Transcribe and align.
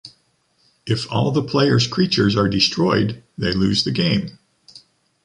If 0.87 1.05
all 1.11 1.29
the 1.29 1.43
player’s 1.43 1.85
creatures 1.85 2.35
are 2.35 2.49
destroyed, 2.49 3.21
they 3.37 3.53
lose 3.53 3.83
the 3.83 3.91
game. 3.91 4.39